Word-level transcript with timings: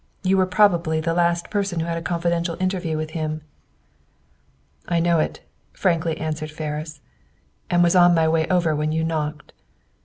You 0.23 0.37
were 0.37 0.47
probably 0.47 0.99
the 0.99 1.13
last 1.13 1.51
person 1.51 1.79
who 1.79 1.85
had 1.85 1.95
a 1.99 2.01
confidential 2.01 2.57
interview 2.59 2.97
with 2.97 3.11
him." 3.11 3.41
"I 4.87 4.99
know 4.99 5.19
it," 5.19 5.41
frankly 5.73 6.17
answered 6.17 6.49
Ferris, 6.49 7.01
"and 7.69 7.83
was 7.83 7.95
on 7.95 8.15
my 8.15 8.27
way 8.27 8.47
over 8.47 8.75
when 8.75 8.91
you 8.91 9.03
knocked." 9.03 9.53